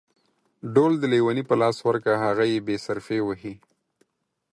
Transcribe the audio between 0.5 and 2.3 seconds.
ډول د ليوني په لاس ورکه،